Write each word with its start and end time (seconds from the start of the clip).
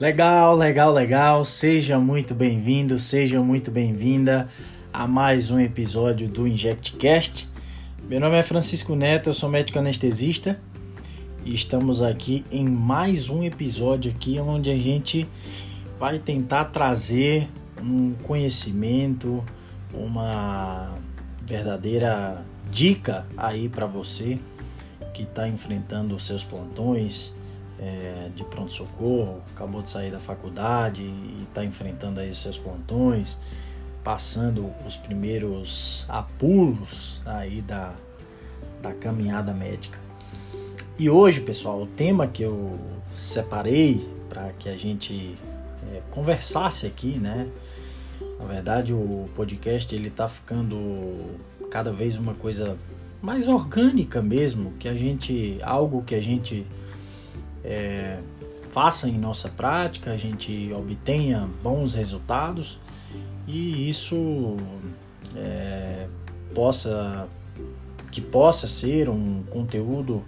Legal, 0.00 0.54
legal, 0.54 0.92
legal. 0.92 1.44
Seja 1.44 1.98
muito 1.98 2.32
bem-vindo, 2.32 3.00
seja 3.00 3.42
muito 3.42 3.68
bem-vinda 3.68 4.48
a 4.92 5.08
mais 5.08 5.50
um 5.50 5.58
episódio 5.58 6.28
do 6.28 6.46
InjectCast. 6.46 7.48
Meu 8.08 8.20
nome 8.20 8.36
é 8.36 8.42
Francisco 8.44 8.94
Neto, 8.94 9.28
eu 9.28 9.34
sou 9.34 9.48
médico 9.48 9.76
anestesista 9.76 10.60
e 11.44 11.52
estamos 11.52 12.00
aqui 12.00 12.46
em 12.48 12.64
mais 12.68 13.28
um 13.28 13.42
episódio 13.42 14.12
aqui 14.12 14.38
onde 14.38 14.70
a 14.70 14.76
gente 14.76 15.28
vai 15.98 16.20
tentar 16.20 16.66
trazer 16.66 17.48
um 17.82 18.14
conhecimento, 18.22 19.44
uma 19.92 20.96
verdadeira 21.42 22.44
dica 22.70 23.26
aí 23.36 23.68
para 23.68 23.86
você 23.86 24.38
que 25.12 25.24
está 25.24 25.48
enfrentando 25.48 26.14
os 26.14 26.24
seus 26.24 26.44
plantões 26.44 27.34
é, 27.78 28.30
de 28.34 28.44
pronto-socorro, 28.44 29.40
acabou 29.54 29.82
de 29.82 29.88
sair 29.88 30.10
da 30.10 30.20
faculdade 30.20 31.02
e 31.02 31.44
está 31.48 31.64
enfrentando 31.64 32.20
aí 32.20 32.30
os 32.30 32.38
seus 32.38 32.58
plantões, 32.58 33.38
passando 34.02 34.72
os 34.86 34.96
primeiros 34.96 36.06
apuros 36.08 37.20
aí 37.24 37.62
da, 37.62 37.94
da 38.82 38.92
caminhada 38.92 39.52
médica. 39.52 39.98
E 40.98 41.08
hoje, 41.08 41.40
pessoal, 41.40 41.82
o 41.82 41.86
tema 41.86 42.26
que 42.26 42.42
eu 42.42 42.78
separei 43.12 44.08
para 44.28 44.52
que 44.58 44.68
a 44.68 44.76
gente 44.76 45.36
é, 45.92 46.02
conversasse 46.10 46.86
aqui, 46.86 47.18
né? 47.18 47.48
Na 48.38 48.44
verdade, 48.46 48.92
o 48.92 49.28
podcast 49.34 49.94
ele 49.94 50.10
tá 50.10 50.26
ficando 50.26 51.36
cada 51.70 51.92
vez 51.92 52.16
uma 52.16 52.34
coisa 52.34 52.76
mais 53.20 53.48
orgânica 53.48 54.22
mesmo, 54.22 54.72
que 54.78 54.88
a 54.88 54.94
gente 54.94 55.58
algo 55.62 56.02
que 56.02 56.14
a 56.14 56.20
gente 56.20 56.66
é, 57.64 58.20
faça 58.70 59.08
em 59.08 59.18
nossa 59.18 59.48
prática, 59.48 60.10
a 60.10 60.16
gente 60.16 60.72
obtenha 60.72 61.48
bons 61.62 61.94
resultados 61.94 62.78
e 63.46 63.88
isso 63.88 64.56
é, 65.36 66.06
possa 66.54 67.28
que 68.10 68.20
possa 68.22 68.66
ser 68.66 69.10
um 69.10 69.42
conteúdo, 69.42 70.24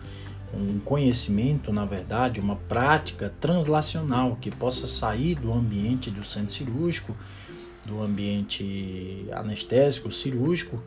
um 0.52 0.78
conhecimento, 0.80 1.72
na 1.72 1.86
verdade, 1.86 2.38
uma 2.38 2.56
prática 2.56 3.32
translacional 3.40 4.36
que 4.38 4.50
possa 4.50 4.86
sair 4.86 5.34
do 5.34 5.50
ambiente 5.50 6.10
do 6.10 6.22
centro 6.22 6.52
cirúrgico, 6.52 7.16
do 7.86 8.02
ambiente 8.02 9.26
anestésico 9.32 10.10
cirúrgico 10.12 10.82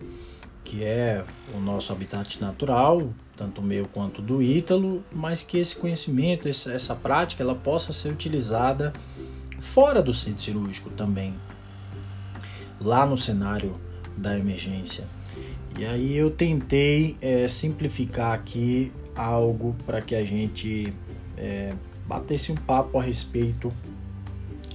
que 0.64 0.84
é 0.84 1.24
o 1.54 1.60
nosso 1.60 1.92
habitat 1.92 2.42
natural, 2.42 3.14
tanto 3.36 3.62
meu 3.62 3.88
quanto 3.88 4.22
do 4.22 4.42
Ítalo, 4.42 5.04
mas 5.12 5.44
que 5.44 5.58
esse 5.58 5.76
conhecimento, 5.76 6.48
essa 6.48 6.96
prática, 6.96 7.42
ela 7.44 7.56
possa 7.56 7.92
ser 7.92 8.10
utilizada 8.10 8.94
fora 9.60 10.02
do 10.02 10.14
centro 10.14 10.42
cirúrgico 10.42 10.90
também, 10.92 11.34
lá 12.80 13.06
no 13.06 13.18
cenário 13.18 13.80
da 14.16 14.38
emergência. 14.38 15.06
E 15.78 15.86
aí 15.86 16.16
eu 16.16 16.30
tentei 16.30 17.18
é, 17.22 17.48
simplificar 17.48 18.34
aqui 18.34 18.92
algo 19.16 19.76
para 19.86 20.02
que 20.02 20.14
a 20.14 20.24
gente 20.24 20.94
é, 21.36 21.74
batesse 22.06 22.52
um 22.52 22.56
papo 22.56 23.00
a 23.00 23.02
respeito 23.02 23.74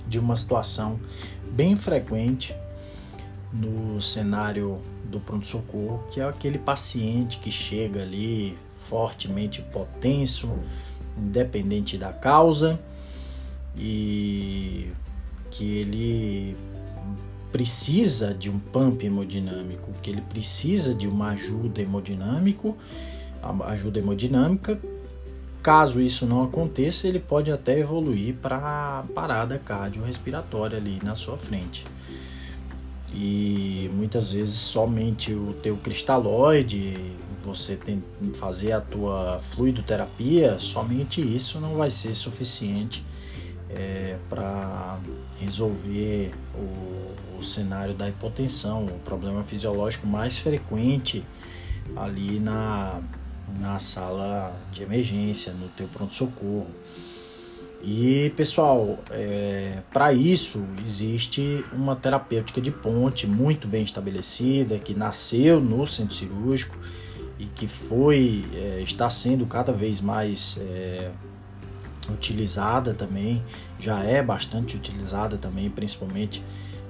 de 0.09 0.19
uma 0.19 0.35
situação 0.35 0.99
bem 1.53 1.77
frequente 1.77 2.55
no 3.53 4.01
cenário 4.01 4.81
do 5.09 5.19
pronto-socorro, 5.19 6.05
que 6.11 6.21
é 6.21 6.25
aquele 6.25 6.59
paciente 6.59 7.39
que 7.39 7.51
chega 7.51 8.03
ali 8.03 8.57
fortemente 8.71 9.61
hipotenso, 9.61 10.53
independente 11.17 11.97
da 11.97 12.13
causa, 12.13 12.79
e 13.77 14.91
que 15.51 15.79
ele 15.79 16.57
precisa 17.51 18.35
de 18.35 18.51
um 18.51 18.59
pump 18.59 19.05
hemodinâmico, 19.05 19.93
que 20.03 20.11
ele 20.11 20.21
precisa 20.21 20.95
de 20.95 21.09
uma 21.09 21.31
ajuda 21.31 21.81
hemodinâmico, 21.81 22.77
ajuda 23.67 23.99
hemodinâmica. 23.99 24.79
Caso 25.63 26.01
isso 26.01 26.25
não 26.25 26.45
aconteça, 26.45 27.09
ele 27.09 27.19
pode 27.19 27.51
até 27.51 27.79
evoluir 27.79 28.37
para 28.37 29.05
parada 29.15 29.59
cardiorrespiratória 29.59 30.79
ali 30.79 31.01
na 31.03 31.15
sua 31.15 31.37
frente 31.37 31.85
e 33.13 33.91
muitas 33.95 34.33
vezes 34.33 34.57
somente 34.57 35.33
o 35.33 35.55
teu 35.55 35.77
cristalóide, 35.77 37.13
você 37.43 37.77
tem 37.77 38.03
fazer 38.35 38.73
a 38.73 38.81
tua 38.81 39.39
fluidoterapia, 39.39 40.59
somente 40.59 41.21
isso 41.21 41.61
não 41.61 41.77
vai 41.77 41.91
ser 41.91 42.15
suficiente 42.15 43.05
é, 43.71 44.17
para 44.29 44.99
resolver 45.39 46.33
o, 46.55 47.39
o 47.39 47.43
cenário 47.43 47.95
da 47.95 48.09
hipotensão, 48.09 48.85
o 48.85 48.99
problema 49.01 49.43
fisiológico 49.43 50.07
mais 50.07 50.39
frequente 50.39 51.25
ali 51.97 52.39
na, 52.39 53.01
na 53.59 53.79
sala 53.79 54.55
de 54.73 54.83
emergência, 54.83 55.53
no 55.53 55.69
teu 55.69 55.89
pronto-socorro. 55.89 56.69
E 57.81 58.33
pessoal, 58.37 58.99
é, 59.11 59.83
para 59.93 60.13
isso 60.13 60.67
existe 60.85 61.65
uma 61.73 61.95
terapêutica 61.95 62.61
de 62.61 62.73
ponte 62.73 63.27
muito 63.27 63.69
bem 63.69 63.85
estabelecida 63.85 64.79
que 64.79 64.95
nasceu 64.95 65.61
no 65.61 65.87
centro 65.87 66.15
cirúrgico 66.15 66.77
e 67.39 67.47
que 67.47 67.69
foi 67.69 68.45
é, 68.53 68.81
está 68.83 69.09
sendo 69.09 69.47
cada 69.47 69.73
vez 69.73 70.01
mais 70.01 70.61
é, 70.61 71.13
utilizada 72.11 72.93
também, 72.95 73.43
já 73.79 74.03
é 74.03 74.23
bastante 74.23 74.77
utilizada 74.77 75.37
também, 75.39 75.71
principalmente 75.71 76.43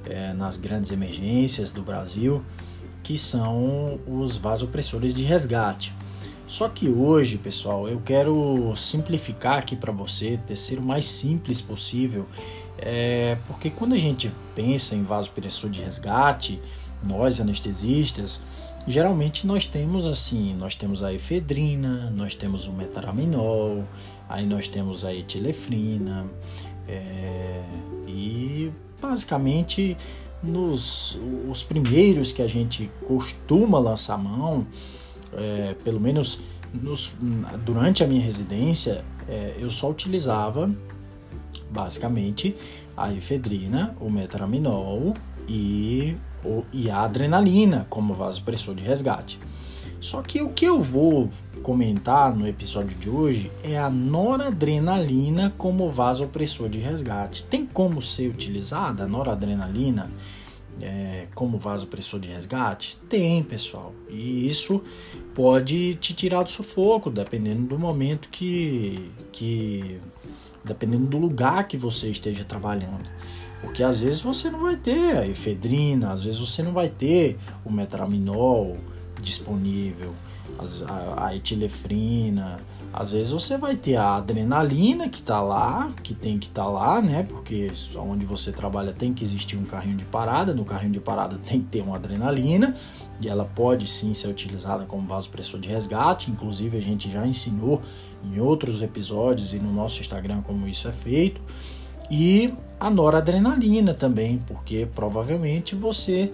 é, 0.07 0.33
nas 0.33 0.57
grandes 0.57 0.91
emergências 0.91 1.71
do 1.71 1.83
Brasil, 1.83 2.43
que 3.03 3.19
são 3.19 4.01
os 4.07 4.39
vasopressores 4.39 5.15
de 5.15 5.23
resgate. 5.23 5.95
Só 6.49 6.67
que 6.67 6.89
hoje, 6.89 7.37
pessoal, 7.37 7.87
eu 7.87 8.01
quero 8.01 8.75
simplificar 8.75 9.59
aqui 9.59 9.77
para 9.77 9.93
você, 9.93 10.41
ser 10.57 10.79
o 10.79 10.83
mais 10.83 11.05
simples 11.05 11.61
possível, 11.61 12.27
é, 12.79 13.37
porque 13.47 13.69
quando 13.69 13.93
a 13.93 13.99
gente 13.99 14.33
pensa 14.55 14.95
em 14.95 15.03
vasopressor 15.03 15.69
de 15.69 15.83
resgate, 15.83 16.59
nós 17.07 17.39
anestesistas, 17.39 18.41
geralmente 18.87 19.47
nós 19.47 19.67
temos 19.67 20.07
assim, 20.07 20.55
nós 20.55 20.75
temos 20.75 21.03
a 21.03 21.13
efedrina, 21.13 22.11
nós 22.17 22.35
temos 22.35 22.67
o 22.67 22.73
metaraminol, 22.73 23.85
aí 24.27 24.47
nós 24.47 24.69
temos 24.69 25.05
a 25.05 25.13
etilefrina, 25.13 26.27
é, 26.89 27.63
e 28.07 28.73
basicamente 29.03 29.99
nos 30.43 31.21
os 31.51 31.63
primeiros 31.63 32.33
que 32.33 32.41
a 32.41 32.47
gente 32.47 32.91
costuma 33.07 33.79
lançar 33.79 34.17
mão 34.17 34.67
é, 35.37 35.75
pelo 35.85 36.01
menos 36.01 36.41
nos, 36.73 37.17
durante 37.65 38.05
a 38.05 38.07
minha 38.07 38.23
residência, 38.23 39.05
é, 39.29 39.57
eu 39.59 39.71
só 39.71 39.91
utilizava 39.91 40.71
basicamente 41.71 42.57
a 42.97 43.13
efedrina, 43.13 43.97
o 44.01 44.11
metaraminol 44.11 45.15
e, 45.49 46.17
o, 46.45 46.65
e 46.73 46.91
a 46.91 47.03
adrenalina 47.03 47.87
como 47.89 48.15
vasopressor 48.15 48.75
de 48.75 48.83
resgate. 48.83 49.39
Só 50.01 50.23
que 50.23 50.41
o 50.41 50.51
que 50.51 50.65
eu 50.65 50.81
vou 50.81 51.29
comentar 51.63 52.35
no 52.35 52.47
episódio 52.47 52.97
de 52.97 53.11
hoje 53.11 53.51
é 53.65 53.77
a 53.77 53.91
noradrenalina 53.91 55.53
como 55.59 55.89
vasopressor 55.89 56.69
de 56.69 56.79
resgate. 56.79 57.43
Tem 57.45 57.67
como 57.67 58.01
ser 58.01 58.29
utilizada 58.29 59.05
a 59.05 59.09
noradrenalina 59.09 60.09
é, 60.81 61.29
como 61.35 61.59
vasopressor 61.59 62.21
de 62.21 62.29
resgate? 62.29 62.97
Tem, 63.09 63.43
pessoal. 63.43 63.95
E 64.09 64.47
isso 64.47 64.83
pode 65.35 65.95
te 65.97 66.15
tirar 66.15 66.43
do 66.43 66.51
sufoco, 66.51 67.11
dependendo 67.11 67.63
do 67.63 67.79
momento 67.79 68.29
que, 68.29 69.11
que. 69.33 70.01
dependendo 70.65 71.07
do 71.07 71.19
lugar 71.19 71.67
que 71.67 71.77
você 71.77 72.09
esteja 72.11 72.45
trabalhando. 72.45 73.09
Porque 73.61 73.83
às 73.83 74.01
vezes 74.01 74.21
você 74.21 74.51
não 74.51 74.61
vai 74.61 74.77
ter 74.77 75.17
a 75.17 75.27
efedrina, 75.27 76.13
às 76.13 76.23
vezes 76.23 76.39
você 76.39 76.63
não 76.63 76.73
vai 76.73 76.89
ter 76.89 77.37
o 77.65 77.73
metraminol 77.73 78.77
disponível, 79.21 80.15
a, 80.87 81.27
a 81.27 81.37
etilefrina, 81.37 82.61
às 82.93 83.13
vezes 83.13 83.33
você 83.33 83.57
vai 83.57 83.77
ter 83.77 83.97
a 83.97 84.17
adrenalina 84.17 85.09
que 85.09 85.19
está 85.19 85.41
lá, 85.41 85.89
que 86.03 86.15
tem 86.15 86.39
que 86.39 86.47
estar 86.47 86.65
tá 86.65 86.69
lá, 86.69 87.03
né? 87.03 87.23
Porque 87.23 87.71
onde 87.97 88.25
você 88.25 88.51
trabalha 88.51 88.93
tem 88.93 89.13
que 89.13 89.23
existir 89.23 89.57
um 89.57 89.65
carrinho 89.65 89.97
de 89.97 90.05
parada, 90.07 90.55
no 90.55 90.65
carrinho 90.65 90.93
de 90.93 91.01
parada 91.01 91.39
tem 91.45 91.61
que 91.61 91.67
ter 91.67 91.83
uma 91.83 91.97
adrenalina 91.97 92.75
e 93.21 93.29
ela 93.29 93.45
pode 93.45 93.87
sim 93.87 94.15
ser 94.15 94.29
utilizada 94.29 94.85
como 94.85 95.07
vasopressor 95.07 95.61
de 95.61 95.69
resgate. 95.69 96.31
Inclusive 96.31 96.77
a 96.79 96.83
gente 96.83 97.11
já 97.11 97.27
ensinou 97.27 97.83
em 98.25 98.41
outros 98.41 98.81
episódios 98.83 99.53
e 99.53 99.59
no 99.59 99.73
nosso 99.73 100.01
Instagram 100.01 100.41
como 100.43 100.67
isso 100.67 100.89
é 100.89 100.93
feito. 100.93 101.41
E 102.11 102.55
a 102.81 102.89
noradrenalina 102.89 103.95
também, 103.95 104.43
porque 104.47 104.89
provavelmente 104.95 105.75
você 105.75 106.33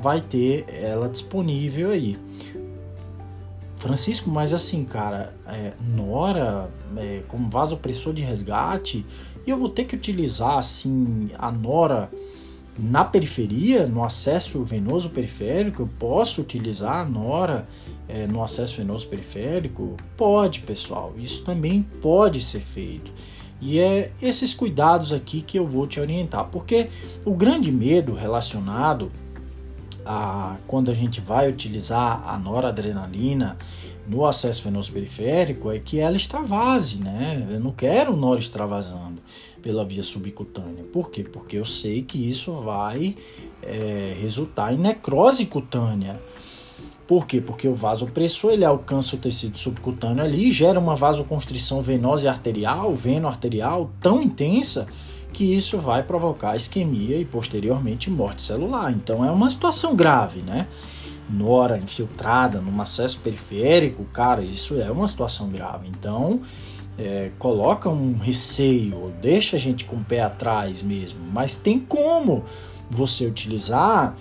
vai 0.00 0.20
ter 0.20 0.66
ela 0.68 1.08
disponível 1.08 1.90
aí. 1.90 2.18
Francisco, 3.84 4.30
mas 4.30 4.54
assim, 4.54 4.82
cara, 4.82 5.34
é, 5.46 5.74
Nora, 5.94 6.70
é, 6.96 7.20
como 7.28 7.50
vasopressor 7.50 8.14
de 8.14 8.22
resgate, 8.22 9.04
e 9.46 9.50
eu 9.50 9.58
vou 9.58 9.68
ter 9.68 9.84
que 9.84 9.94
utilizar 9.94 10.56
assim 10.56 11.28
a 11.38 11.52
nora 11.52 12.10
na 12.78 13.04
periferia, 13.04 13.86
no 13.86 14.02
acesso 14.02 14.64
venoso 14.64 15.10
periférico, 15.10 15.82
eu 15.82 15.90
posso 15.98 16.40
utilizar 16.40 16.96
a 16.96 17.04
nora 17.04 17.68
é, 18.08 18.26
no 18.26 18.42
acesso 18.42 18.78
venoso 18.78 19.06
periférico? 19.06 19.98
Pode, 20.16 20.60
pessoal, 20.60 21.12
isso 21.18 21.44
também 21.44 21.82
pode 22.00 22.40
ser 22.40 22.60
feito. 22.60 23.12
E 23.60 23.78
é 23.78 24.10
esses 24.20 24.54
cuidados 24.54 25.12
aqui 25.12 25.42
que 25.42 25.58
eu 25.58 25.66
vou 25.66 25.86
te 25.86 26.00
orientar, 26.00 26.48
porque 26.50 26.88
o 27.26 27.34
grande 27.34 27.70
medo 27.70 28.14
relacionado 28.14 29.12
a 30.04 30.56
quando 30.66 30.90
a 30.90 30.94
gente 30.94 31.20
vai 31.20 31.48
utilizar 31.48 32.22
a 32.28 32.38
noradrenalina 32.38 33.56
no 34.06 34.26
acesso 34.26 34.64
venoso 34.64 34.92
periférico 34.92 35.70
é 35.70 35.78
que 35.78 35.98
ela 35.98 36.16
extravase, 36.16 36.98
né? 36.98 37.46
Eu 37.50 37.60
não 37.60 37.72
quero 37.72 38.14
nora 38.14 38.38
extravasando 38.38 39.22
pela 39.62 39.84
via 39.84 40.02
subcutânea. 40.02 40.84
Por 40.92 41.10
quê? 41.10 41.24
Porque 41.24 41.56
eu 41.56 41.64
sei 41.64 42.02
que 42.02 42.28
isso 42.28 42.52
vai 42.52 43.16
é, 43.62 44.14
resultar 44.20 44.72
em 44.72 44.78
necrose 44.78 45.46
cutânea. 45.46 46.20
Por 47.06 47.26
quê? 47.26 47.40
Porque 47.40 47.68
o 47.68 47.74
vasopressor 47.74 48.52
ele 48.52 48.64
alcança 48.64 49.16
o 49.16 49.18
tecido 49.18 49.58
subcutâneo 49.58 50.22
ali, 50.22 50.50
gera 50.50 50.78
uma 50.78 50.96
vasoconstrição 50.96 51.82
venosa 51.82 52.26
e 52.26 52.28
arterial, 52.28 52.94
veno-arterial 52.94 53.90
tão 54.00 54.22
intensa 54.22 54.86
que 55.34 55.44
isso 55.44 55.78
vai 55.78 56.02
provocar 56.02 56.56
isquemia 56.56 57.18
e 57.18 57.24
posteriormente 57.24 58.08
morte 58.08 58.40
celular. 58.40 58.90
Então 58.92 59.24
é 59.24 59.30
uma 59.30 59.50
situação 59.50 59.94
grave, 59.94 60.40
né? 60.40 60.68
Nora 61.28 61.76
infiltrada 61.76 62.60
num 62.60 62.80
acesso 62.80 63.20
periférico, 63.20 64.04
cara, 64.04 64.42
isso 64.42 64.80
é 64.80 64.90
uma 64.90 65.08
situação 65.08 65.50
grave. 65.50 65.88
Então 65.88 66.40
é, 66.96 67.32
coloca 67.38 67.88
um 67.88 68.16
receio, 68.16 69.12
deixa 69.20 69.56
a 69.56 69.58
gente 69.58 69.84
com 69.84 69.96
o 69.96 70.04
pé 70.04 70.20
atrás 70.20 70.82
mesmo, 70.82 71.20
mas 71.32 71.56
tem 71.56 71.78
como 71.78 72.44
você 72.90 73.26
utilizar 73.26 74.14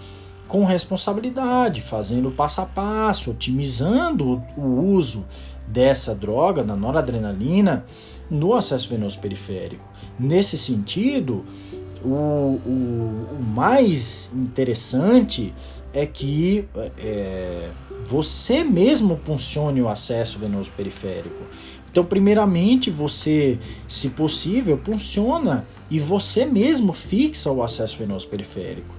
com 0.47 0.65
responsabilidade, 0.65 1.81
fazendo 1.81 2.31
passo 2.31 2.61
a 2.61 2.65
passo, 2.65 3.31
otimizando 3.31 4.41
o 4.57 4.91
uso 4.93 5.25
dessa 5.67 6.13
droga, 6.13 6.63
da 6.63 6.75
noradrenalina, 6.75 7.85
no 8.33 8.55
acesso 8.55 8.89
venoso 8.89 9.19
periférico. 9.19 9.87
Nesse 10.19 10.57
sentido, 10.57 11.45
o, 12.03 12.09
o, 12.09 13.27
o 13.39 13.43
mais 13.43 14.33
interessante 14.33 15.53
é 15.93 16.05
que 16.05 16.67
é, 16.97 17.69
você 18.07 18.63
mesmo 18.63 19.19
funcione 19.23 19.81
o 19.81 19.87
acesso 19.87 20.39
venoso 20.39 20.71
periférico. 20.75 21.43
Então, 21.91 22.03
primeiramente, 22.03 22.89
você, 22.89 23.59
se 23.87 24.09
possível, 24.09 24.79
funciona 24.83 25.67
e 25.91 25.99
você 25.99 26.43
mesmo 26.43 26.91
fixa 26.91 27.51
o 27.51 27.61
acesso 27.61 27.99
venoso 27.99 28.27
periférico. 28.27 28.95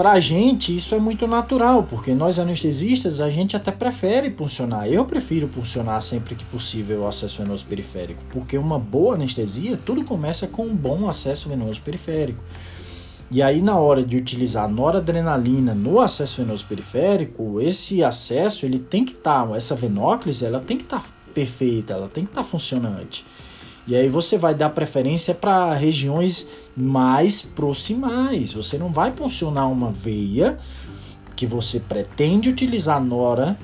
Para 0.00 0.12
a 0.12 0.20
gente, 0.20 0.74
isso 0.74 0.94
é 0.94 0.98
muito 0.98 1.26
natural, 1.26 1.82
porque 1.82 2.14
nós 2.14 2.38
anestesistas, 2.38 3.20
a 3.20 3.28
gente 3.28 3.54
até 3.54 3.70
prefere 3.70 4.30
funcionar. 4.30 4.88
Eu 4.88 5.04
prefiro 5.04 5.46
funcionar 5.46 6.00
sempre 6.00 6.34
que 6.34 6.44
possível 6.46 7.02
o 7.02 7.06
acesso 7.06 7.42
venoso 7.42 7.66
periférico, 7.66 8.22
porque 8.30 8.56
uma 8.56 8.78
boa 8.78 9.14
anestesia, 9.14 9.76
tudo 9.76 10.02
começa 10.02 10.46
com 10.46 10.64
um 10.64 10.74
bom 10.74 11.06
acesso 11.06 11.50
venoso 11.50 11.82
periférico. 11.82 12.42
E 13.30 13.42
aí, 13.42 13.60
na 13.60 13.78
hora 13.78 14.02
de 14.02 14.16
utilizar 14.16 14.66
noradrenalina 14.70 15.74
no 15.74 16.00
acesso 16.00 16.40
venoso 16.40 16.64
periférico, 16.64 17.60
esse 17.60 18.02
acesso 18.02 18.64
ele 18.64 18.80
tem 18.80 19.04
que 19.04 19.12
estar, 19.12 19.46
tá, 19.46 19.54
essa 19.54 19.74
venóclise, 19.74 20.46
ela 20.46 20.60
tem 20.60 20.78
que 20.78 20.84
estar 20.84 21.02
tá 21.02 21.08
perfeita, 21.34 21.92
ela 21.92 22.08
tem 22.08 22.24
que 22.24 22.30
estar 22.30 22.42
tá 22.42 22.48
funcionante. 22.48 23.22
E 23.86 23.94
aí 23.94 24.08
você 24.08 24.38
vai 24.38 24.54
dar 24.54 24.70
preferência 24.70 25.34
para 25.34 25.74
regiões 25.74 26.48
mais 26.76 27.42
proximais. 27.42 28.52
Você 28.52 28.78
não 28.78 28.92
vai 28.92 29.12
funcionar 29.14 29.66
uma 29.66 29.90
veia 29.90 30.58
que 31.36 31.46
você 31.46 31.80
pretende 31.80 32.48
utilizar 32.48 33.02
nora 33.02 33.58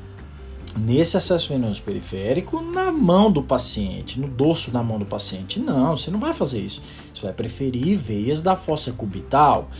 nesse 0.78 1.16
acesso 1.16 1.48
venoso 1.48 1.82
periférico 1.82 2.60
na 2.60 2.92
mão 2.92 3.30
do 3.30 3.42
paciente, 3.42 4.20
no 4.20 4.28
dorso 4.28 4.70
da 4.70 4.82
mão 4.82 4.98
do 4.98 5.06
paciente. 5.06 5.58
Não, 5.58 5.96
você 5.96 6.10
não 6.10 6.20
vai 6.20 6.32
fazer 6.32 6.60
isso. 6.60 6.82
Você 7.12 7.22
vai 7.22 7.32
preferir 7.32 7.96
veias 7.96 8.42
da 8.42 8.56
fossa 8.56 8.92
cubital. 8.92 9.70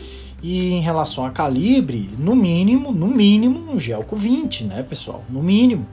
E 0.41 0.73
em 0.73 0.81
relação 0.81 1.25
a 1.25 1.31
calibre, 1.31 2.09
no 2.17 2.35
mínimo, 2.35 2.91
no 2.91 3.07
mínimo, 3.07 3.71
um 3.71 3.79
gelco 3.79 4.15
20, 4.15 4.65
né, 4.65 4.83
pessoal? 4.83 5.23
No 5.29 5.41
mínimo. 5.41 5.87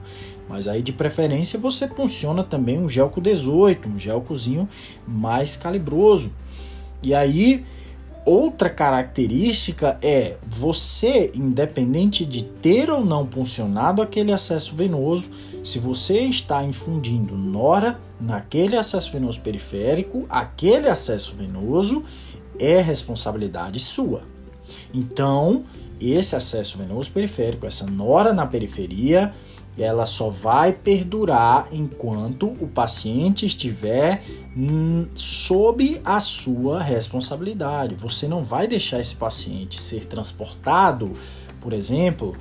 Mas 0.47 0.67
aí 0.67 0.83
de 0.83 0.93
preferência 0.93 1.57
você 1.59 1.87
funciona 1.87 2.43
também 2.43 2.79
um 2.79 2.89
gelco 2.89 3.19
18, 3.19 3.89
um 3.89 3.97
gelcozinho 3.97 4.69
mais 5.07 5.57
calibroso. 5.57 6.31
E 7.05 7.13
aí 7.13 7.63
outra 8.25 8.67
característica 8.67 9.99
é 10.01 10.37
você, 10.47 11.31
independente 11.35 12.25
de 12.25 12.43
ter 12.43 12.89
ou 12.89 13.05
não 13.05 13.27
funcionado 13.27 14.01
aquele 14.01 14.33
acesso 14.33 14.75
venoso, 14.75 15.29
se 15.63 15.77
você 15.77 16.21
está 16.21 16.63
infundindo 16.63 17.37
nora 17.37 17.99
naquele 18.19 18.75
acesso 18.75 19.11
venoso 19.11 19.39
periférico, 19.41 20.25
aquele 20.27 20.89
acesso 20.89 21.35
venoso 21.35 22.03
é 22.57 22.81
responsabilidade 22.81 23.79
sua. 23.79 24.23
Então, 24.91 25.63
esse 26.01 26.35
acesso 26.35 26.79
venoso 26.79 27.11
periférico, 27.11 27.67
essa 27.67 27.85
nora 27.85 28.33
na 28.33 28.47
periferia, 28.47 29.31
ela 29.77 30.05
só 30.05 30.29
vai 30.29 30.71
perdurar 30.71 31.67
enquanto 31.71 32.47
o 32.61 32.67
paciente 32.67 33.45
estiver 33.45 34.23
hum, 34.55 35.07
sob 35.13 36.01
a 36.05 36.19
sua 36.19 36.81
responsabilidade. 36.81 37.95
Você 37.95 38.27
não 38.27 38.43
vai 38.43 38.67
deixar 38.67 38.99
esse 38.99 39.15
paciente 39.15 39.81
ser 39.81 40.05
transportado, 40.05 41.11
por 41.59 41.73
exemplo, 41.73 42.37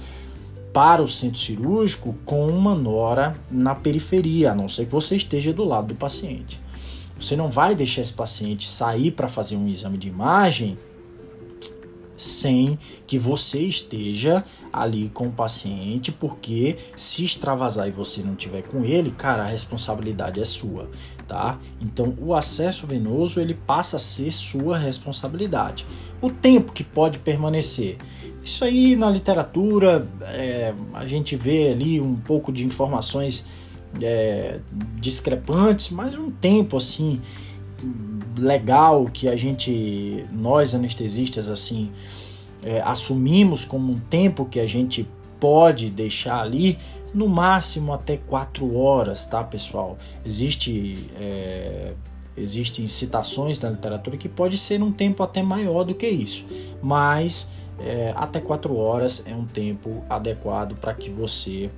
para 0.73 1.03
o 1.03 1.09
centro 1.09 1.39
cirúrgico 1.39 2.15
com 2.25 2.47
uma 2.49 2.75
nora 2.75 3.37
na 3.51 3.75
periferia, 3.75 4.53
a 4.53 4.55
não 4.55 4.69
ser 4.69 4.87
que 4.87 4.93
você 4.93 5.17
esteja 5.17 5.53
do 5.53 5.65
lado 5.65 5.89
do 5.89 5.95
paciente. 5.95 6.61
Você 7.19 7.37
não 7.37 7.51
vai 7.51 7.75
deixar 7.75 8.03
esse 8.03 8.13
paciente 8.13 8.69
sair 8.69 9.11
para 9.11 9.29
fazer 9.29 9.57
um 9.57 9.69
exame 9.69 9.99
de 9.99 10.09
imagem 10.09 10.79
sem 12.17 12.79
que 13.07 13.19
você 13.19 13.61
esteja 13.61 14.45
ali 14.73 15.09
com 15.09 15.29
o 15.29 15.33
paciente, 15.33 16.13
porque 16.13 16.77
se 16.97 17.25
extravasar 17.25 17.89
e 17.89 17.91
você 17.91 18.23
não 18.23 18.35
tiver 18.35 18.63
com 18.63 18.85
ele, 18.85 19.11
cara, 19.11 19.45
a 19.45 19.47
responsabilidade 19.47 20.41
é 20.41 20.45
sua, 20.45 20.89
tá? 21.27 21.59
Então, 21.81 22.15
o 22.21 22.35
acesso 22.35 22.87
venoso 22.87 23.41
ele 23.41 23.55
passa 23.55 23.97
a 23.97 24.01
ser 24.01 24.33
sua 24.33 24.79
responsabilidade. 24.79 25.87
O 26.21 26.31
tempo 26.31 26.73
que 26.73 26.85
pode 26.85 27.19
permanecer, 27.19 27.99
isso 28.45 28.65
aí 28.65 28.95
na 28.95 29.11
literatura 29.11 30.07
é, 30.23 30.75
a 30.93 31.07
gente 31.07 31.35
vê 31.35 31.71
ali 31.71 32.01
um 32.01 32.15
pouco 32.15 32.53
de 32.53 32.65
informações 32.65 33.47
é, 34.03 34.61
discrepantes, 34.97 35.91
mas 35.91 36.15
um 36.15 36.31
tempo 36.31 36.77
assim 36.77 37.21
legal 38.37 39.07
que 39.07 39.29
a 39.29 39.37
gente, 39.37 40.27
nós 40.33 40.75
anestesistas, 40.75 41.49
assim, 41.49 41.91
é, 42.63 42.81
assumimos 42.81 43.65
como 43.65 43.93
um 43.93 43.99
tempo 43.99 44.45
que 44.45 44.59
a 44.59 44.67
gente 44.67 45.09
pode 45.39 45.91
deixar 45.91 46.41
ali, 46.41 46.79
no 47.13 47.29
máximo 47.29 47.93
até 47.93 48.17
quatro 48.17 48.77
horas, 48.77 49.27
tá, 49.27 49.45
pessoal? 49.45 49.97
Existe. 50.25 51.07
É, 51.17 51.93
existem 52.37 52.87
citações 52.89 53.61
na 53.61 53.71
literatura 53.71 54.17
que 54.17 54.29
pode 54.29 54.59
ser 54.59 54.83
um 54.83 54.91
tempo 54.91 55.23
até 55.23 55.41
maior 55.41 55.85
do 55.85 55.95
que 55.95 56.09
isso, 56.09 56.49
mas 56.83 57.53
é, 57.79 58.13
até 58.17 58.41
quatro 58.41 58.77
horas 58.77 59.25
é 59.27 59.35
um 59.35 59.45
tempo 59.45 60.03
adequado 60.11 60.75
para 60.75 60.93
que 60.95 61.11
você 61.11 61.71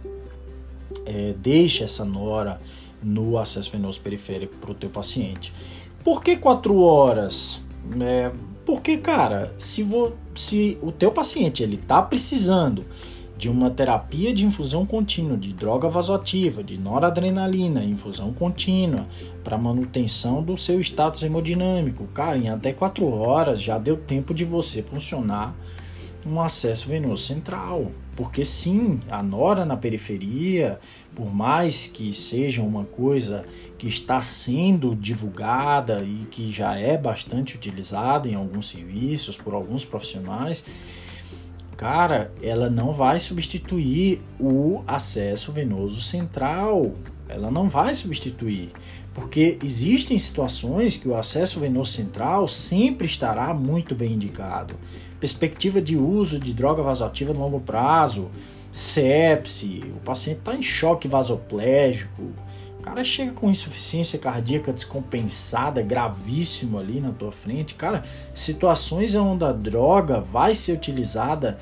é, 1.05 1.35
deixe 1.39 1.85
essa 1.85 2.05
nora 2.05 2.61
no 3.03 3.39
acesso 3.39 3.71
venoso 3.71 4.01
periférico 4.01 4.57
para 4.57 4.71
o 4.71 4.75
teu 4.75 4.89
paciente. 4.89 5.53
Por 6.07 6.23
que 6.23 6.37
quatro 6.37 6.79
horas? 6.83 7.65
É, 8.01 8.31
porque, 8.65 8.97
cara, 8.97 9.53
se, 9.59 9.83
vo, 9.83 10.13
se 10.37 10.79
o 10.81 10.93
teu 10.93 11.11
paciente 11.11 11.65
ele 11.65 11.77
tá 11.77 12.01
precisando 12.01 12.85
de 13.37 13.49
uma 13.49 13.71
terapia 13.71 14.33
de 14.33 14.45
infusão 14.45 14.87
contínua 14.87 15.37
de 15.37 15.53
droga 15.53 15.89
vasoativa, 15.89 16.63
de 16.63 16.79
noradrenalina, 16.79 17.83
infusão 17.83 18.33
contínua, 18.33 19.09
para 19.43 19.59
manutenção 19.59 20.45
do 20.45 20.57
seu 20.57 20.81
status 20.81 21.25
hemodinâmico, 21.25 22.07
cara, 22.15 22.39
em 22.39 22.51
até 22.51 22.73
quatro 22.73 23.09
horas 23.09 23.61
já 23.61 23.77
deu 23.77 23.97
tempo 23.97 24.33
de 24.33 24.45
você 24.45 24.85
funcionar 24.85 25.57
um 26.27 26.41
acesso 26.41 26.89
venoso 26.89 27.23
central. 27.23 27.93
Porque 28.15 28.45
sim, 28.45 29.01
a 29.11 29.23
nora 29.23 29.65
na 29.65 29.77
periferia, 29.77 30.81
por 31.15 31.33
mais 31.33 31.87
que 31.87 32.13
seja 32.13 32.63
uma 32.63 32.85
coisa 32.85 33.45
que 33.79 33.87
está 33.87 34.21
sendo 34.23 34.95
divulgada 34.95 36.03
e 36.03 36.27
que 36.31 36.51
já 36.51 36.77
é 36.79 36.97
bastante 36.97 37.55
utilizada 37.55 38.27
em 38.27 38.35
alguns 38.35 38.69
serviços 38.69 39.37
por 39.37 39.55
alguns 39.55 39.85
profissionais, 39.85 40.65
cara, 41.77 42.33
ela 42.43 42.71
não 42.71 42.93
vai 42.93 43.21
substituir 43.21 44.21
o 44.41 44.83
acesso 44.87 45.53
venoso 45.53 46.01
central. 46.01 46.95
Ela 47.29 47.51
não 47.51 47.69
vai 47.69 47.95
substituir, 47.95 48.71
porque 49.15 49.59
existem 49.63 50.19
situações 50.19 50.97
que 50.97 51.09
o 51.09 51.17
acesso 51.17 51.61
venoso 51.61 51.93
central 51.93 52.47
sempre 52.47 53.07
estará 53.07 53.53
muito 53.55 53.95
bem 53.95 54.13
indicado. 54.13 54.77
Perspectiva 55.19 55.81
de 55.81 55.97
uso 55.97 56.39
de 56.39 56.53
droga 56.53 56.83
vasoativa 56.83 57.33
no 57.33 57.41
longo 57.41 57.61
prazo, 57.61 58.31
sepse, 58.71 59.83
o 59.97 60.01
paciente 60.01 60.39
está 60.39 60.55
em 60.55 60.63
choque 60.63 61.09
vasoplégico, 61.09 62.23
o 62.79 62.83
cara 62.83 63.03
chega 63.03 63.33
com 63.33 63.51
insuficiência 63.51 64.19
cardíaca 64.19 64.73
descompensada, 64.73 65.83
gravíssimo 65.83 66.79
ali 66.79 67.01
na 67.01 67.11
tua 67.11 67.33
frente. 67.33 67.75
Cara, 67.75 68.05
situações 68.33 69.15
onde 69.15 69.45
a 69.45 69.51
droga 69.51 70.21
vai 70.21 70.55
ser 70.55 70.73
utilizada 70.73 71.59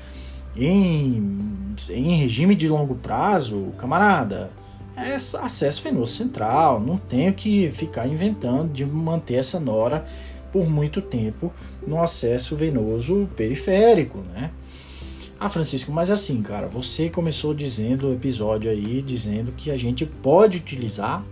em, 0.55 1.73
em 1.89 2.15
regime 2.15 2.53
de 2.53 2.67
longo 2.67 2.95
prazo, 2.95 3.73
camarada, 3.77 4.51
é 4.95 5.15
acesso 5.15 5.83
venoso 5.83 6.13
central. 6.13 6.79
Não 6.79 6.97
tenho 6.97 7.33
que 7.33 7.71
ficar 7.71 8.07
inventando 8.07 8.71
de 8.71 8.85
manter 8.85 9.35
essa 9.35 9.59
nora 9.59 10.05
por 10.51 10.69
muito 10.69 11.01
tempo 11.01 11.51
no 11.85 12.01
acesso 12.01 12.55
venoso 12.55 13.29
periférico, 13.35 14.19
né? 14.19 14.51
Ah, 15.37 15.49
Francisco, 15.49 15.91
mas 15.91 16.09
assim, 16.09 16.41
cara, 16.41 16.65
você 16.65 17.09
começou 17.09 17.53
dizendo 17.53 18.07
o 18.07 18.13
episódio 18.13 18.71
aí, 18.71 19.01
dizendo 19.01 19.51
que 19.51 19.69
a 19.69 19.77
gente 19.77 20.05
pode 20.05 20.57
utilizar 20.57 21.23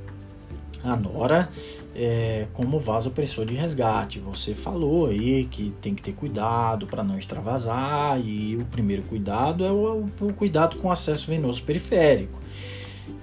a 0.84 0.96
Nora 0.98 1.50
é, 1.96 2.48
como 2.54 2.78
vasopressor 2.80 3.46
de 3.46 3.54
resgate. 3.54 4.20
Você 4.20 4.54
falou 4.54 5.08
aí 5.08 5.46
que 5.46 5.74
tem 5.82 5.96
que 5.96 6.02
ter 6.02 6.14
cuidado 6.14 6.86
para 6.86 7.02
não 7.02 7.18
extravasar, 7.18 8.20
e 8.20 8.58
o 8.58 8.66
primeiro 8.66 9.04
cuidado 9.04 9.64
é 9.64 9.72
o, 9.72 10.10
o 10.20 10.34
cuidado 10.34 10.76
com 10.78 10.92
acesso 10.92 11.28
venoso 11.28 11.64
periférico. 11.64 12.40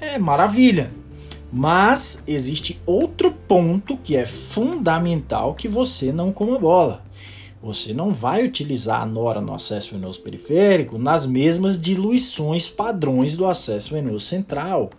É 0.00 0.18
maravilha. 0.18 0.92
Mas 1.52 2.22
existe 2.26 2.80
outro 2.86 3.32
ponto 3.32 3.96
que 3.96 4.16
é 4.16 4.24
fundamental 4.24 5.54
que 5.54 5.66
você 5.66 6.12
não 6.12 6.32
coma 6.32 6.58
bola. 6.58 7.02
Você 7.62 7.92
não 7.92 8.12
vai 8.12 8.44
utilizar 8.44 9.02
a 9.02 9.06
nora 9.06 9.40
no 9.40 9.52
acesso 9.52 9.92
venoso 9.92 10.22
periférico 10.22 10.96
nas 10.96 11.26
mesmas 11.26 11.78
diluições 11.78 12.68
padrões 12.68 13.36
do 13.36 13.46
acesso 13.46 13.92
venoso 13.92 14.20
central. 14.20 14.90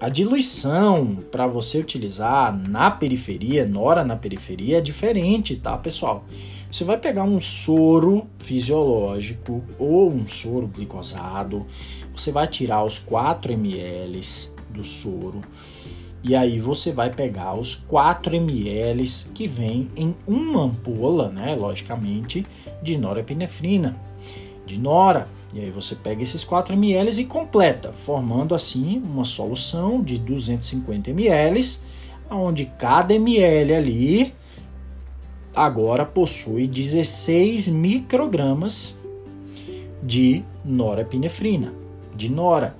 A 0.00 0.08
diluição 0.08 1.18
para 1.30 1.46
você 1.46 1.78
utilizar 1.78 2.52
na 2.68 2.90
periferia, 2.90 3.64
nora 3.64 4.04
na 4.04 4.16
periferia, 4.16 4.78
é 4.78 4.80
diferente, 4.80 5.54
tá, 5.56 5.78
pessoal? 5.78 6.24
Você 6.70 6.82
vai 6.82 6.98
pegar 6.98 7.22
um 7.22 7.40
soro 7.40 8.26
fisiológico 8.38 9.62
ou 9.78 10.10
um 10.10 10.26
soro 10.26 10.66
glicosado, 10.66 11.64
você 12.14 12.30
vai 12.30 12.46
tirar 12.46 12.84
os 12.84 12.98
4 12.98 13.52
ml 13.52 14.20
do 14.70 14.84
soro 14.84 15.40
e 16.26 16.34
aí 16.34 16.58
você 16.58 16.90
vai 16.90 17.10
pegar 17.10 17.54
os 17.54 17.74
4 17.74 18.34
ml 18.36 19.04
que 19.34 19.46
vem 19.46 19.90
em 19.94 20.14
uma 20.26 20.62
ampola, 20.62 21.28
né, 21.28 21.54
logicamente, 21.54 22.46
de 22.82 22.96
norepinefrina, 22.96 23.94
de 24.64 24.78
nora. 24.78 25.28
E 25.52 25.60
aí 25.60 25.70
você 25.70 25.94
pega 25.94 26.22
esses 26.22 26.42
4 26.42 26.72
ml 26.72 27.20
e 27.20 27.26
completa, 27.26 27.92
formando 27.92 28.54
assim 28.54 29.02
uma 29.04 29.24
solução 29.24 30.02
de 30.02 30.18
250 30.18 31.10
ml, 31.10 31.60
onde 32.30 32.64
cada 32.78 33.14
ml 33.14 33.74
ali 33.74 34.34
agora 35.54 36.06
possui 36.06 36.66
16 36.66 37.68
microgramas 37.68 38.98
de 40.02 40.42
norepinefrina, 40.64 41.74
de 42.16 42.30
nora. 42.30 42.76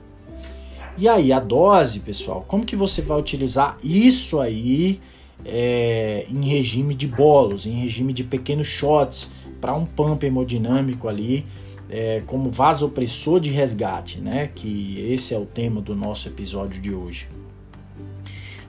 E 0.96 1.08
aí, 1.08 1.32
a 1.32 1.40
dose, 1.40 2.00
pessoal, 2.00 2.44
como 2.46 2.64
que 2.64 2.76
você 2.76 3.02
vai 3.02 3.18
utilizar 3.18 3.76
isso 3.82 4.40
aí 4.40 5.00
é, 5.44 6.26
em 6.30 6.46
regime 6.46 6.94
de 6.94 7.08
bolos, 7.08 7.66
em 7.66 7.72
regime 7.72 8.12
de 8.12 8.22
pequenos 8.22 8.68
shots, 8.68 9.32
para 9.60 9.74
um 9.74 9.84
pump 9.84 10.24
hemodinâmico 10.24 11.08
ali, 11.08 11.44
é, 11.90 12.22
como 12.26 12.48
vasopressor 12.48 13.40
de 13.40 13.50
resgate, 13.50 14.20
né? 14.20 14.50
Que 14.54 15.00
esse 15.12 15.34
é 15.34 15.38
o 15.38 15.44
tema 15.44 15.80
do 15.80 15.94
nosso 15.94 16.28
episódio 16.28 16.80
de 16.80 16.94
hoje. 16.94 17.28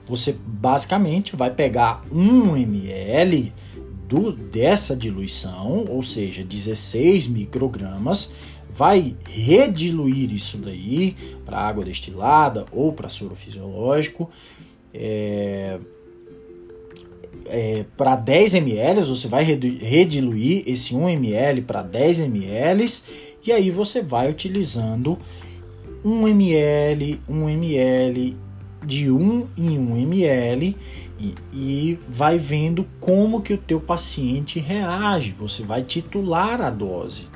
Você 0.08 0.36
basicamente 0.46 1.34
vai 1.34 1.50
pegar 1.50 2.02
1 2.10 2.56
ml 2.56 3.52
do, 4.08 4.32
dessa 4.32 4.96
diluição, 4.96 5.84
ou 5.88 6.00
seja, 6.00 6.44
16 6.44 7.26
microgramas, 7.26 8.34
vai 8.76 9.16
rediluir 9.24 10.32
isso 10.32 10.58
daí 10.58 11.16
para 11.44 11.58
água 11.58 11.84
destilada 11.84 12.66
ou 12.70 12.92
para 12.92 13.08
soro 13.08 13.34
fisiológico. 13.34 14.30
É, 14.92 15.78
é, 17.46 17.84
para 17.96 18.16
10 18.16 18.54
ml, 18.54 19.02
você 19.02 19.28
vai 19.28 19.44
rediluir 19.44 20.64
esse 20.66 20.94
1 20.94 21.08
ml 21.08 21.62
para 21.62 21.82
10 21.82 22.20
ml 22.20 22.84
e 23.46 23.52
aí 23.52 23.70
você 23.70 24.02
vai 24.02 24.28
utilizando 24.28 25.18
1 26.04 26.28
ml, 26.28 27.20
1 27.28 27.48
ml, 27.48 28.36
de 28.84 29.10
1 29.10 29.46
em 29.56 29.78
1 29.78 29.96
ml 29.98 30.76
e, 31.18 31.34
e 31.52 31.98
vai 32.08 32.38
vendo 32.38 32.86
como 33.00 33.40
que 33.40 33.54
o 33.54 33.58
teu 33.58 33.80
paciente 33.80 34.60
reage. 34.60 35.32
Você 35.32 35.62
vai 35.62 35.82
titular 35.82 36.60
a 36.60 36.70
dose. 36.70 37.28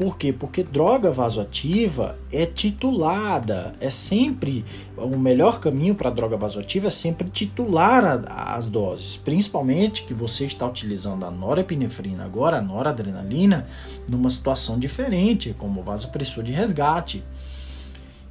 Por 0.00 0.16
quê? 0.16 0.32
Porque 0.32 0.62
droga 0.62 1.12
vasoativa 1.12 2.18
é 2.32 2.46
titulada, 2.46 3.74
é 3.78 3.90
sempre 3.90 4.64
o 4.96 5.18
melhor 5.18 5.60
caminho 5.60 5.94
para 5.94 6.08
droga 6.08 6.38
vasoativa 6.38 6.86
é 6.86 6.90
sempre 6.90 7.28
titular 7.28 8.02
a, 8.26 8.54
as 8.54 8.66
doses, 8.66 9.18
principalmente 9.18 10.04
que 10.04 10.14
você 10.14 10.46
está 10.46 10.66
utilizando 10.66 11.26
a 11.26 11.30
norepinefrina 11.30 12.24
agora, 12.24 12.56
a 12.56 12.62
noradrenalina, 12.62 13.66
numa 14.08 14.30
situação 14.30 14.78
diferente, 14.78 15.54
como 15.58 15.82
vasopressor 15.82 16.44
de 16.44 16.52
resgate. 16.52 17.22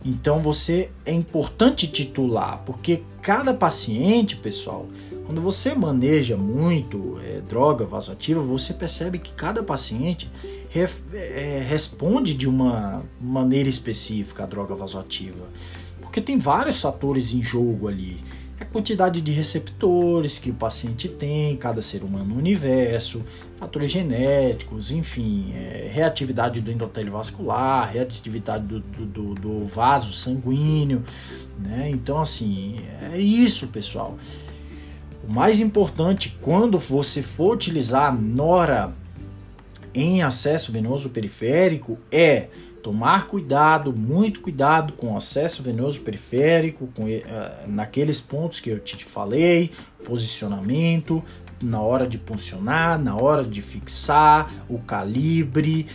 Então 0.04 0.40
você 0.40 0.90
é 1.06 1.14
importante 1.14 1.86
titular, 1.86 2.64
porque 2.66 3.04
cada 3.22 3.54
paciente, 3.54 4.36
pessoal, 4.38 4.88
quando 5.24 5.40
você 5.40 5.76
maneja 5.76 6.36
muito 6.36 7.20
é, 7.24 7.42
droga 7.42 7.86
vasoativa, 7.86 8.42
você 8.42 8.74
percebe 8.74 9.20
que 9.20 9.32
cada 9.34 9.62
paciente 9.62 10.28
re, 10.70 10.88
é, 11.14 11.66
responde 11.68 12.34
de 12.34 12.48
uma 12.48 13.04
maneira 13.20 13.68
específica 13.68 14.44
à 14.44 14.46
droga 14.46 14.74
vasoativa, 14.76 15.48
porque 16.02 16.22
tem 16.22 16.38
vários 16.38 16.80
fatores 16.80 17.34
em 17.34 17.44
jogo 17.44 17.88
ali 17.88 18.18
a 18.60 18.66
quantidade 18.66 19.22
de 19.22 19.32
receptores 19.32 20.38
que 20.38 20.52
o 20.52 20.54
paciente 20.54 21.08
tem, 21.08 21.56
cada 21.56 21.82
ser 21.82 22.04
humano 22.04 22.26
no 22.26 22.36
universo, 22.36 23.24
fatores 23.56 23.90
genéticos, 23.90 24.92
enfim, 24.92 25.54
é, 25.56 25.90
reatividade 25.92 26.60
do 26.60 26.70
endotélio 26.70 27.14
vascular, 27.14 27.90
reatividade 27.90 28.66
do, 28.66 28.80
do, 28.82 29.34
do, 29.34 29.66
vaso 29.66 30.14
sanguíneo, 30.14 31.04
né? 31.58 31.90
Então, 31.90 32.20
assim, 32.20 32.82
é 33.14 33.18
isso, 33.18 33.70
pessoal. 33.70 34.18
O 35.26 35.32
mais 35.32 35.62
importante 35.62 36.38
quando 36.42 36.78
você 36.78 37.22
for 37.22 37.54
utilizar 37.54 38.14
Nora 38.14 38.94
em 39.94 40.22
acesso 40.22 40.72
venoso 40.72 41.10
periférico 41.10 41.98
é 42.12 42.50
tomar 42.82 43.28
cuidado, 43.28 43.94
muito 43.94 44.40
cuidado 44.42 44.94
com 44.94 45.14
o 45.14 45.18
acesso 45.18 45.62
venoso 45.62 46.02
periférico, 46.02 46.88
com, 46.96 47.04
uh, 47.04 47.20
naqueles 47.68 48.22
pontos 48.22 48.60
que 48.60 48.70
eu 48.70 48.80
te 48.80 49.04
falei, 49.04 49.72
posicionamento, 50.04 51.24
na 51.62 51.82
hora 51.82 52.08
de 52.08 52.18
funcionar, 52.18 52.98
na 52.98 53.16
hora 53.16 53.44
de 53.44 53.62
fixar, 53.62 54.66
o 54.70 54.80
calibre, 54.80 55.88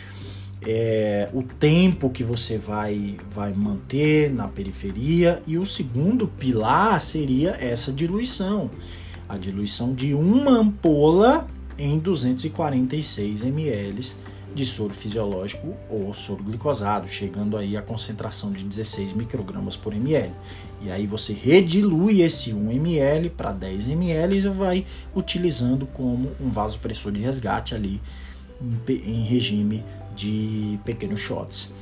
é, 0.67 1.29
o 1.33 1.43
tempo 1.43 2.11
que 2.11 2.23
você 2.23 2.59
vai, 2.59 3.17
vai 3.31 3.53
manter 3.53 4.33
na 4.33 4.49
periferia. 4.49 5.43
E 5.47 5.59
o 5.59 5.67
segundo 5.67 6.29
pilar 6.29 7.01
seria 7.01 7.57
essa 7.61 7.93
diluição. 7.93 8.71
A 9.29 9.37
diluição 9.37 9.95
de 9.95 10.15
uma 10.15 10.59
ampola 10.59 11.49
em 11.79 11.99
246 11.99 13.45
ml 13.45 14.17
de 14.55 14.65
soro 14.65 14.95
fisiológico 14.95 15.75
ou 15.91 16.15
soro 16.15 16.45
glicosado, 16.45 17.09
chegando 17.09 17.57
aí 17.57 17.77
a 17.77 17.83
concentração 17.83 18.53
de 18.53 18.65
16 18.65 19.13
microgramas 19.13 19.77
por 19.77 19.93
ml. 19.93 20.33
E 20.81 20.91
aí 20.91 21.07
você 21.07 21.33
redilui 21.33 22.23
esse 22.23 22.53
1 22.55 22.71
ml 22.71 23.31
para 23.31 23.53
10 23.53 23.89
ml 23.89 24.37
e 24.37 24.49
vai 24.49 24.87
utilizando 25.15 25.87
como 25.87 26.31
um 26.41 26.51
vasopressor 26.51 27.11
de 27.11 27.21
resgate 27.21 27.75
ali 27.75 28.01
em, 28.61 28.93
em 28.93 29.25
regime 29.25 29.85
de 30.15 30.79
pequenos 30.85 31.21
shots. 31.21 31.75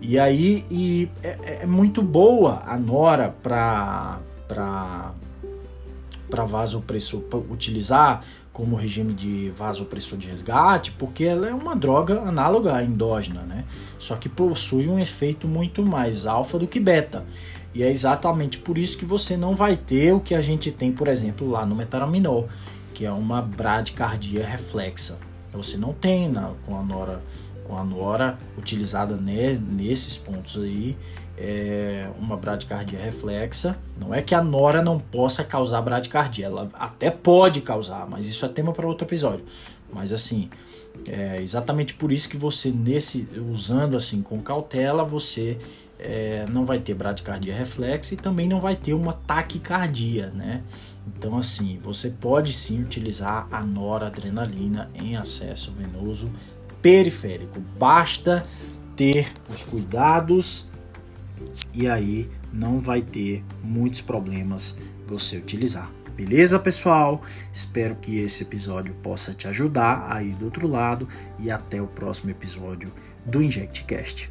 E 0.00 0.18
aí 0.18 0.64
e 0.70 1.08
é, 1.22 1.60
é 1.62 1.66
muito 1.66 2.02
boa 2.02 2.62
a 2.66 2.78
Nora 2.78 3.28
para 3.28 4.20
para 6.30 6.44
vasopressor 6.44 7.22
utilizar 7.50 8.24
como 8.60 8.76
regime 8.76 9.14
de 9.14 9.48
vasopressor 9.56 10.18
de 10.18 10.28
resgate, 10.28 10.90
porque 10.92 11.24
ela 11.24 11.48
é 11.48 11.54
uma 11.54 11.74
droga 11.74 12.20
análoga 12.20 12.76
à 12.76 12.84
endógena, 12.84 13.40
né? 13.40 13.64
Só 13.98 14.16
que 14.16 14.28
possui 14.28 14.86
um 14.86 14.98
efeito 14.98 15.48
muito 15.48 15.82
mais 15.82 16.26
alfa 16.26 16.58
do 16.58 16.66
que 16.66 16.78
beta. 16.78 17.24
E 17.74 17.82
é 17.82 17.90
exatamente 17.90 18.58
por 18.58 18.76
isso 18.76 18.98
que 18.98 19.06
você 19.06 19.34
não 19.34 19.56
vai 19.56 19.78
ter 19.78 20.12
o 20.12 20.20
que 20.20 20.34
a 20.34 20.42
gente 20.42 20.70
tem, 20.70 20.92
por 20.92 21.08
exemplo, 21.08 21.48
lá 21.48 21.64
no 21.64 21.74
metaraminol, 21.74 22.50
que 22.92 23.06
é 23.06 23.10
uma 23.10 23.40
bradicardia 23.40 24.46
reflexa. 24.46 25.18
Você 25.54 25.78
não 25.78 25.94
tem 25.94 26.28
na, 26.28 26.52
com 26.66 26.78
a 26.78 26.82
nora 26.82 27.22
com 27.64 27.78
a 27.78 27.84
nora 27.84 28.36
utilizada 28.58 29.16
ne, 29.16 29.56
nesses 29.56 30.18
pontos 30.18 30.60
aí 30.60 30.98
é 31.42 32.10
uma 32.18 32.36
bradicardia 32.36 32.98
reflexa. 32.98 33.78
Não 33.98 34.14
é 34.14 34.20
que 34.20 34.34
a 34.34 34.42
nora 34.42 34.82
não 34.82 35.00
possa 35.00 35.42
causar 35.42 35.80
bradicardia, 35.80 36.46
ela 36.46 36.68
até 36.74 37.10
pode 37.10 37.62
causar, 37.62 38.06
mas 38.06 38.26
isso 38.26 38.44
é 38.44 38.48
tema 38.48 38.72
para 38.72 38.86
outro 38.86 39.06
episódio. 39.06 39.44
Mas 39.90 40.12
assim, 40.12 40.50
é 41.08 41.40
exatamente 41.40 41.94
por 41.94 42.12
isso 42.12 42.28
que 42.28 42.36
você 42.36 42.70
nesse 42.70 43.26
usando 43.50 43.96
assim 43.96 44.22
com 44.22 44.40
cautela, 44.42 45.02
você 45.02 45.58
é, 45.98 46.46
não 46.50 46.66
vai 46.66 46.78
ter 46.78 46.92
bradicardia 46.92 47.54
reflexa 47.54 48.12
e 48.12 48.16
também 48.18 48.46
não 48.46 48.60
vai 48.60 48.76
ter 48.76 48.92
uma 48.92 49.14
taquicardia, 49.14 50.30
né? 50.30 50.62
Então 51.06 51.38
assim, 51.38 51.78
você 51.82 52.10
pode 52.10 52.52
sim 52.52 52.82
utilizar 52.82 53.48
a 53.50 53.62
noradrenalina 53.62 54.90
em 54.94 55.16
acesso 55.16 55.72
venoso 55.72 56.30
periférico. 56.82 57.60
Basta 57.78 58.46
ter 58.94 59.32
os 59.48 59.64
cuidados 59.64 60.69
e 61.74 61.88
aí 61.88 62.28
não 62.52 62.80
vai 62.80 63.02
ter 63.02 63.44
muitos 63.62 64.00
problemas 64.00 64.76
você 65.06 65.36
utilizar. 65.36 65.90
Beleza, 66.16 66.58
pessoal? 66.58 67.22
Espero 67.52 67.94
que 67.96 68.18
esse 68.18 68.42
episódio 68.42 68.94
possa 69.02 69.32
te 69.32 69.48
ajudar 69.48 70.04
aí 70.12 70.34
do 70.34 70.44
outro 70.44 70.68
lado 70.68 71.08
e 71.38 71.50
até 71.50 71.80
o 71.80 71.86
próximo 71.86 72.30
episódio 72.30 72.92
do 73.24 73.42
InjectCast. 73.42 74.30